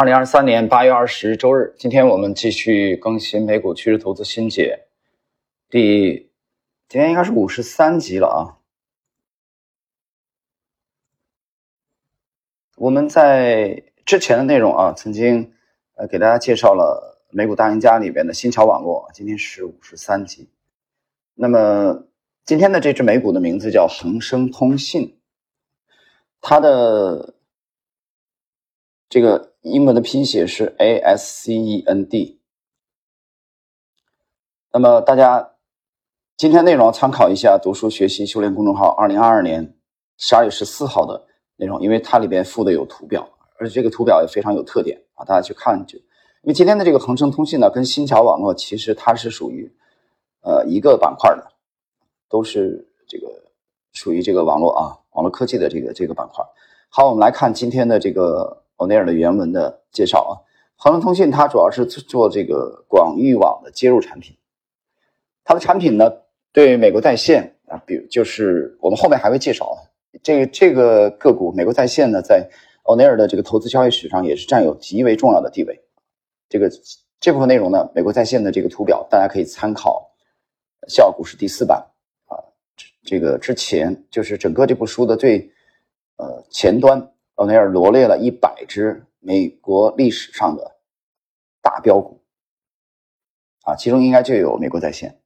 [0.00, 4.86] 二零二三年八月二十日周日，今天我们继续更新美股趋势投资新解，
[5.68, 6.30] 第
[6.88, 8.56] 今天应该是五十三集了啊。
[12.76, 15.52] 我们在之前的内容啊，曾经
[15.96, 20.48] 呃给大家介绍了美股大赢家里边的新桥网络，今天是五十三集。
[21.34, 22.04] 那么
[22.46, 25.18] 今天的这只美股的名字叫恒生通信，
[26.40, 27.34] 它的
[29.10, 29.50] 这个。
[29.62, 32.40] 英文的拼写是 A S C E N D。
[34.72, 35.50] 那么大家
[36.38, 39.76] 今天内容参考一下“读书学习修炼”公众号二零二二年
[40.16, 41.26] 十二月十四号的
[41.56, 45.98] 内容，因为它里边附的有图表，而且这个图表也非常有特点啊，大家去看去。
[45.98, 49.70] 因为今天的这个恒生通信呢，跟新桥网络其实它是属于
[50.40, 51.52] 呃一个板块的，
[52.30, 53.26] 都是这个
[53.92, 56.42] 属于这个网络啊网络科技的这个这个板块。
[56.88, 58.56] 好，我们来看今天的这个。
[58.80, 60.32] 欧内尔的原文的介绍啊，
[60.74, 64.34] 恒生通信它主要是做这个广域网的接入产品，
[65.44, 66.10] 它的产品呢
[66.50, 69.78] 对美国在线啊，比如就是我们后面还会介绍啊，
[70.22, 72.48] 这个这个个股美国在线呢，在
[72.84, 75.78] 欧内尔的这个投资交易史上也是占有极为重要的地位。
[76.48, 76.70] 这个
[77.20, 80.10] 这部分内容呢，美国在线的这个图表大家可以参考
[80.90, 81.86] 《笑傲股市》第四版
[82.28, 82.40] 啊，
[83.04, 85.52] 这个之前就是整个这部书的最
[86.16, 87.12] 呃前端。
[87.40, 90.76] 奥尼尔罗列了一百只美国历史上的
[91.62, 92.20] 大标股，
[93.62, 95.18] 啊，其中应该就有美国在线，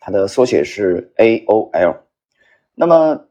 [0.00, 1.98] 它的缩写是 AOL。
[2.74, 3.28] 那么，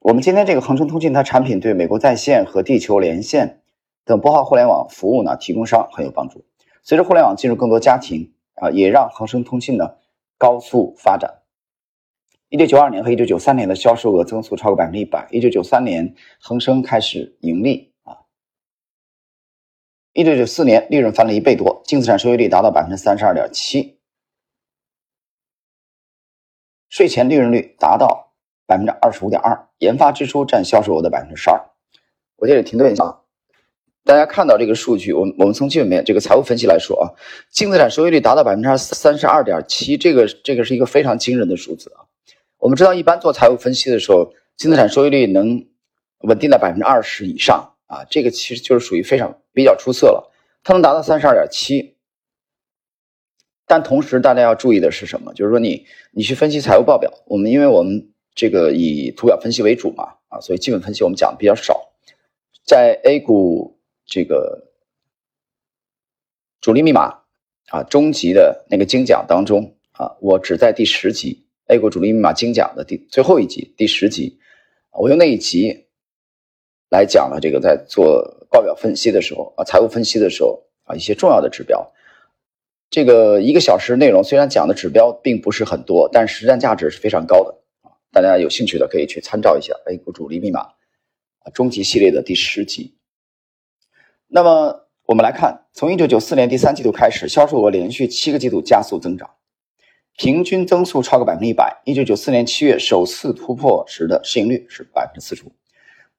[0.00, 3.62] 我们今天这个恒生通信，它产品对美国在线和地球连线
[4.04, 6.44] 等拨号互联网服务呢，提供商很有帮助。
[6.82, 9.94] 随着互联网进入更多家庭啊，也让恒生通信呢
[10.36, 11.39] 高速发展。
[12.50, 15.28] 一九九二年和一九九三年的销售额增速超过百分之一百。
[15.30, 18.18] 一九九三年，恒生开始盈利啊。
[20.14, 24.00] 一九九四年，利润翻了一倍多，净资产收益率达到百分之三十二点七，
[26.88, 28.32] 税前利润率达到
[28.66, 31.70] 百分之二十五点二，研发支出占销售额的百分之十二。
[32.34, 33.20] 我这里停顿一下啊，
[34.02, 37.14] 大家看到这个数据，我我们从基本面这个财务分析来说啊，
[37.52, 42.09] 净资产收益率达到百分之三十二点七，这个这个是一个非常惊人的数字啊。
[42.60, 45.66] 我们知道，一般做财务分析的时候，净资产收益率能
[46.18, 50.30] 稳定在百分之二十以上啊，这个其实就是属于非常比较出色了。
[50.62, 51.96] 它能达到三十二点七，
[53.66, 55.32] 但同时大家要注意的是什么？
[55.32, 61.94] 就是说你你去分析财务报表，我们因为我们这个以图表分析为主嘛啊，所以基本分析我们讲的比较少。
[62.62, 64.70] 在 A 股这个
[66.60, 67.22] 主力密码
[67.68, 71.46] 啊终极的那个精讲当中啊，我只在第十集。
[71.70, 74.40] A 股主力密码精讲的第最后一集第十集，
[74.90, 75.86] 我用那一集
[76.90, 81.92] 来讲了这个在做报表分析的时候啊，财务分析的时候啊，一些重要的指标。
[82.90, 87.94] 这个一个小时内容虽然讲的指标并不是很多，但实战价值是非常高的啊。
[88.10, 90.62] 大家有兴趣的可以去参照一下 A 股主力密码
[91.38, 92.96] 啊终极系列的第十集。
[94.26, 99.30] 那么我们来看，从一九九四年第三季度开始，销售额连续七个季度加速增长。
[100.20, 101.80] 平均增速超过百分之一百。
[101.86, 105.52] 一九九四年七月首次突破时的市盈率是百分之四十五。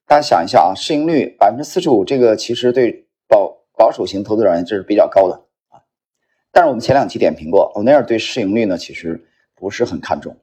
[0.08, 5.86] 大家想一下啊，市盈率百分之四十五，这个其实对保保守型投资者而言这是比较高的啊。
[6.52, 9.24] 但是我们前两期点评过，欧内尔对市盈率呢其实
[9.54, 10.36] 不是很看重。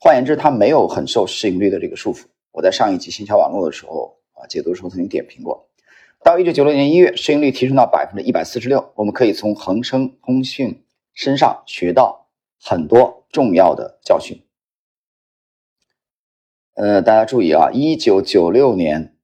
[0.00, 2.24] 换言之，他没有很受市盈率的这个束缚。
[2.50, 5.68] 我在上一集新桥网络的时候啊解读的时候曾经点评过。
[6.24, 8.90] 到一九九六年一月，市盈率提升到百分之一百四十六。
[8.96, 10.82] 我们可以从恒生通讯
[11.14, 12.25] 身上学到。
[12.60, 14.42] 很多重要的教训。
[16.74, 19.16] 呃，大家注意啊，一九九六年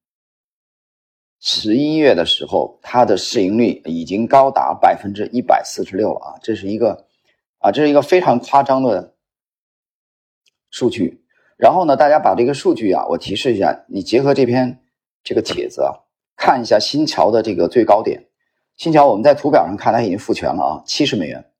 [1.38, 7.06] 十一月的时候，它的市盈率已经高达百分之一百四十六了啊，这是一个
[7.58, 9.14] 啊，这是一个非常夸张的
[10.70, 11.24] 数据。
[11.56, 14.82] 然后呢，大家把这个数据啊，我提示一下，你结合这篇
[15.22, 15.92] 这个帖子啊，
[16.36, 18.28] 看一下新桥的这个最高点。
[18.78, 21.51] 新桥我们在图表上看，它已经复权了啊，七十美元。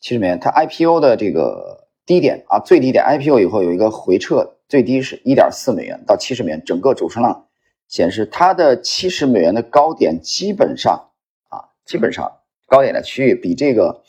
[0.00, 7.48] 七十美元，它 IPO 的这个低点啊，最低点 IPO 以后有一个回撤，最低是一点四美元到七十美元，整个主升浪
[7.88, 11.10] 显示它的七十美元的高点基本上
[11.48, 14.04] 啊，基本上高点的区域比这个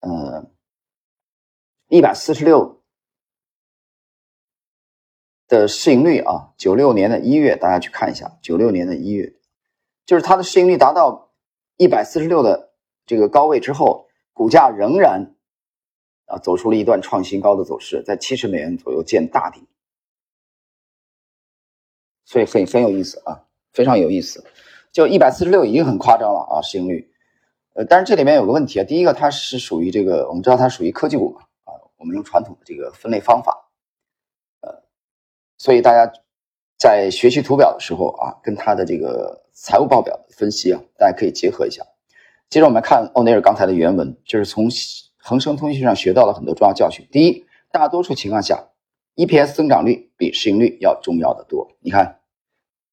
[0.00, 0.46] 呃
[1.88, 2.82] 一百四十六
[5.48, 9.34] 的市盈率啊，九六年的一月大家去看一下，九六年的一月，
[10.06, 11.32] 就是它的市盈率达到
[11.76, 12.74] 一百四十六的
[13.04, 14.07] 这个高位之后。
[14.38, 15.34] 股价仍然
[16.26, 19.66] 啊走出了一段创新高的走势，在七十美元左右见大底，
[22.24, 24.44] 所以很很有意思啊，非常有意思。
[24.92, 27.12] 就一百四十六已经很夸张了啊，市盈率。
[27.74, 33.68] 呃，但是这里面有个问题啊，第一个它是属于这个，我们知道它属于科技股嘛，啊，我们用传统的这个分类方法，
[34.60, 34.84] 呃，
[35.56, 36.12] 所以大家
[36.78, 41.84] 在学习图表的时候啊，跟它的这个财务报表分析啊，大家可以结合一下。
[42.50, 44.68] 接着我们看欧内尔刚才的原文，就是从
[45.18, 47.06] 恒生通讯上学到了很多重要教训。
[47.12, 48.68] 第一，大多数情况下
[49.16, 51.76] ，EPS 增长率比市盈率要重要的多。
[51.80, 52.20] 你看，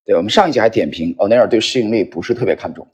[0.03, 2.85] 对我们上一节还点评欧内尔对市盈率不是特别看重。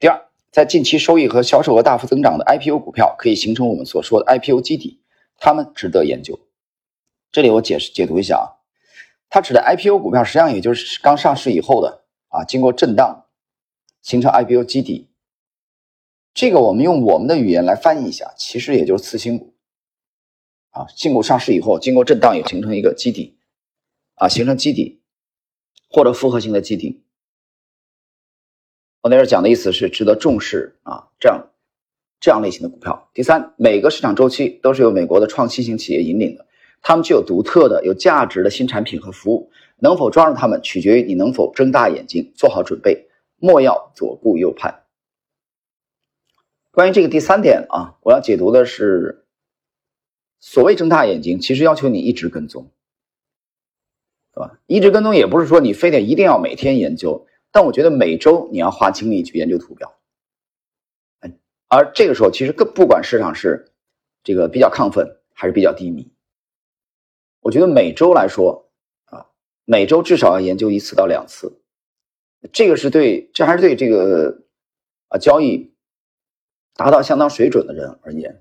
[0.00, 0.20] 第二，
[0.50, 5.00] 在近期收益和销售额大幅增长的 IPO 股票，可以形成我们所说的 IPO 基底，
[5.38, 6.40] 它们值得研究。
[7.30, 8.58] 这里我解释解读一下啊，
[9.28, 13.26] 它指的 IPO 股票实际上也就是刚上市以后的啊，经过震荡
[14.02, 15.06] 形成 IPO 基底。
[16.32, 19.54] 这个我们用我们的语言来翻译一下，其实也就是次新股，
[20.70, 23.38] 啊，新股上市以后，经过震荡也形成一个基底，
[24.14, 25.02] 啊，形成基底
[25.88, 27.02] 或者复合型的基底。
[29.02, 31.50] 我那时候讲的意思是值得重视啊，这样
[32.20, 33.10] 这样类型的股票。
[33.12, 36.46] 第三，每个市场周期都是由美国的创新型企业引领的，
[36.80, 44.84] 他们具有独特的、有价值的新产品和服务，能否抓住他们，取决于你能否睁大眼睛做好准备，莫要左顾右盼。
[46.72, 49.26] 关于这个第三点啊，我要解读的是，
[50.38, 52.70] 所谓睁大眼睛，其实要求你一直跟踪，
[54.32, 54.60] 对吧？
[54.66, 59.96] 一直跟踪也不是说你非得一定要每天研究，但我觉得每周你要花精力去研究图表。
[61.66, 63.72] 而这个时候其实更不管市场是
[64.22, 66.12] 这个比较亢奋还是比较低迷，
[67.40, 68.70] 我觉得每周来说
[69.06, 69.26] 啊，
[69.64, 71.60] 每周至少要研究一次到两次，
[72.52, 74.44] 这个是对，这还是对这个
[75.08, 75.68] 啊交易。
[76.80, 78.40] 达到相当水准的人而言，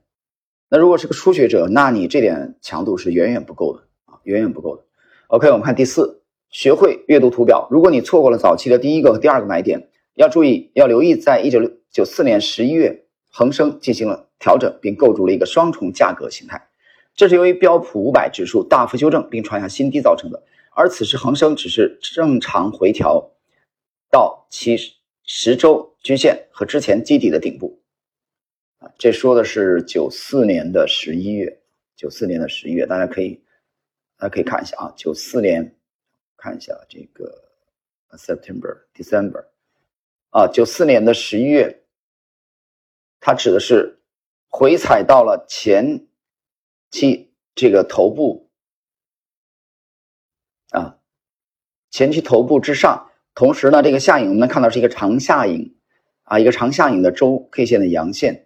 [0.70, 4.86] 那如果是个初学者，那你这点强度是远远不够的啊，远远不够的。
[5.28, 7.68] OK，我们看第四，学会阅读图表。
[7.70, 11.60] 如果你错过了早期的第一个和第二个买点，要注意，要留意，在一九
[11.92, 16.70] 九四年十一月，恒生进行了调整，并构筑了一个双重价格形态，
[17.14, 20.42] 这是由于标普五百指数大幅修正并创下新低造成的。
[20.72, 23.32] 而此时恒生只是正常回调
[24.10, 24.78] 到其
[25.26, 27.82] 十周均线和之前基底的顶部。
[28.80, 31.62] 啊，这说的是九四年的十一月，
[31.98, 33.44] 九四年的十一月，大家可以，
[34.18, 35.76] 大家可以看一下啊，九四年，
[36.38, 37.52] 看一下这个
[38.12, 39.46] September December，
[40.30, 41.84] 啊，九四年的十一月，
[43.20, 44.00] 它指的是
[44.48, 46.08] 回踩到了前
[46.90, 48.50] 期这个头部，
[50.70, 50.98] 啊，
[51.92, 55.76] 前期头部之上，同时呢，这个下影我们能看到是一个长下影，
[56.24, 58.46] 啊，一个长下影的周 K 线的阳线。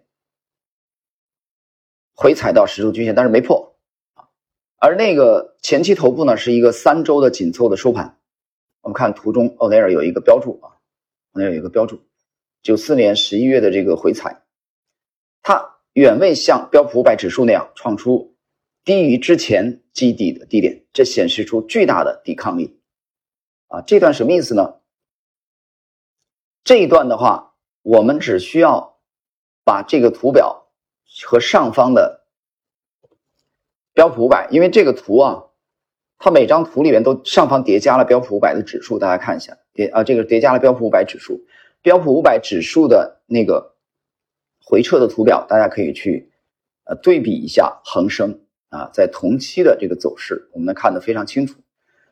[2.14, 3.76] 回踩到十周均线，但是没破
[4.14, 4.30] 啊。
[4.78, 8.18] 而那个前期头部呢，是一个三周的紧凑的收盘。
[8.82, 10.76] 我们看图中，奥内尔有一个标注啊，
[11.32, 12.02] 那有一个标注，
[12.62, 14.42] 九四年十一月的这个回踩，
[15.42, 18.36] 它远未像标普五百指数那样创出
[18.84, 22.78] 低于之前基底的低点，这显示出巨大的抵抗力
[23.68, 23.80] 啊。
[23.80, 24.74] 这段什么意思呢？
[26.62, 28.98] 这一段的话，我们只需要
[29.64, 30.63] 把这个图表。
[31.22, 32.24] 和上方的
[33.92, 35.44] 标普五百，因为这个图啊，
[36.18, 41.40] 它每张图里面都上方叠加了标普五百的指数，大家看一下，叠啊，这个叠加了标普五百指数，
[41.82, 43.76] 标普五百指数的那个
[44.60, 46.32] 回撤的图表，大家可以去
[46.84, 48.40] 呃对比一下恒生
[48.70, 51.60] 啊，在同期的这个走势，我们能看得非常清楚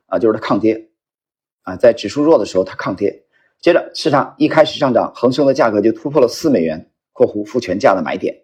[0.06, 0.90] 啊，就是它抗跌
[1.62, 3.24] 啊，在指数弱的时候它抗跌，
[3.60, 8.38] 接着市场一开始上涨，恒生的价格就突破了四美元（括弧负全价的买点）。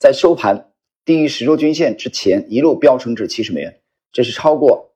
[0.00, 0.72] 在收盘
[1.04, 4.94] 低于十周均线之前，一路飙升至七十美元，这是超过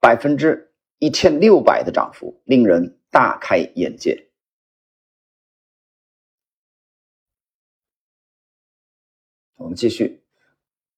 [0.00, 4.28] 百分之一千六百的涨幅，令人大开眼界。
[9.56, 10.22] 我们继续，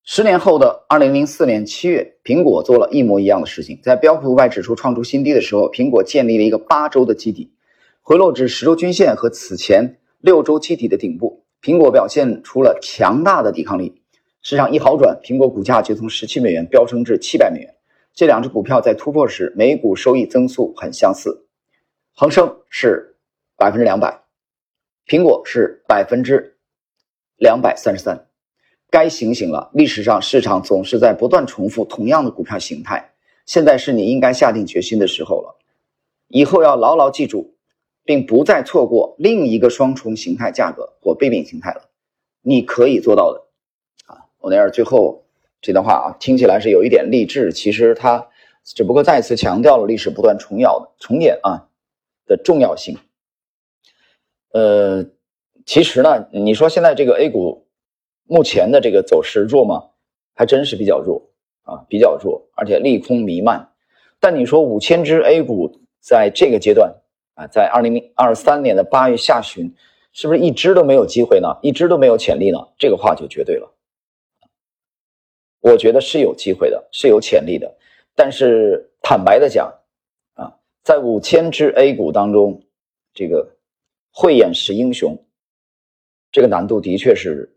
[0.05, 7.53] 十年后的二零零四年七月，苹果做了一模一样的事情，在标普五百指数创出新低的时候，苹果建立了一个八周的基底，
[8.03, 11.42] 回落至十周均线和此前六周基底的顶部。
[11.63, 14.03] 苹果表现出了强大的抵抗力，
[14.43, 17.73] 市场一好转，苹果股价就从十七美元飙升至七百美元。
[18.13, 21.47] 这两只股票在突破时，每股收益增速很相似，
[22.17, 23.17] 恒生是
[23.57, 24.25] 百分之两百，
[25.07, 26.59] 苹果是百分之
[27.37, 28.27] 两百三十三。
[28.91, 33.13] 该醒醒了，历史上市场总是在不断重复同样的股票形态，
[33.47, 35.57] 现在是你应该下定决心的时候了。
[36.27, 37.52] 以后要牢牢记住。
[38.05, 41.89] 并不再错过另一个双重形态价格或背面形态了，
[42.43, 43.45] 你可以做到的，
[44.07, 45.25] 啊，欧内尔最后
[45.61, 48.29] 这段话啊，听起来是有一点励志，其实他
[48.65, 51.69] 只不过再次强调了历史不断重演的重演啊
[52.27, 52.99] 的重要性。
[54.53, 55.07] 呃，
[55.65, 57.67] 其实呢，你说现在这个 A 股
[58.25, 59.91] 目前的这个走势弱吗？
[60.35, 61.31] 还真是比较弱
[61.63, 63.71] 啊，比较弱，而且利空弥漫。
[64.19, 66.97] 但你说五千只 A 股在这个阶段
[67.35, 69.75] 啊，在二零二三年的八月下旬，
[70.13, 71.59] 是不是一只都没有机会呢？
[71.63, 72.59] 一只都没有潜力呢？
[72.79, 73.75] 这个话就绝对了。
[75.61, 77.77] 我觉得是有机会的，是有潜力的。
[78.15, 79.73] 但是坦白的讲，
[80.35, 82.63] 啊，在五千只 A 股当中，
[83.15, 83.57] 这个
[84.11, 85.25] 慧眼识英雄，
[86.31, 87.57] 这个难度的确是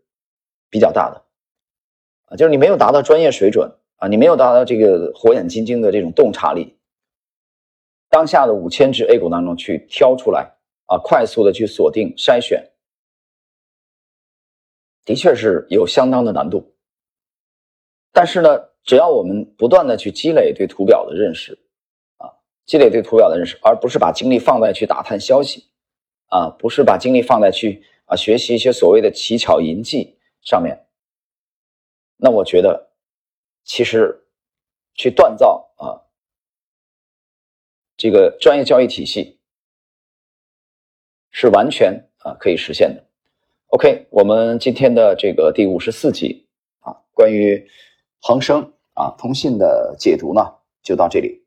[0.70, 1.22] 比较大的，
[2.26, 6.78] 啊，就是你没有达到专业水准啊，你没有达到这个火眼金睛的这种洞察力，
[8.08, 10.52] 当下的五千只 A 股当中去挑出来
[10.86, 12.70] 啊，快速的去锁定筛选，
[15.04, 16.74] 的确是有相当的难度。
[18.12, 18.68] 但是呢。
[18.86, 21.58] 只要我们不断的去积累对图表的认识，
[22.18, 22.30] 啊，
[22.66, 25.64] 积累对图表的认识，而不是把精力放在去打探消息，
[26.28, 30.86] 啊，不是把精力放在去啊学习一些所谓的奇巧淫技上面，
[32.16, 32.92] 那我觉得，
[33.64, 34.24] 其实
[34.94, 36.05] 去锻造啊
[37.96, 39.38] 这个专业交易体系
[41.30, 43.04] 是完全啊可以实现的。
[43.68, 46.46] OK，我们今天的这个第五十四集
[46.80, 47.68] 啊，关于
[48.20, 48.72] 恒生。
[48.98, 50.40] 啊，通信的解读呢，
[50.82, 51.44] 就到这里。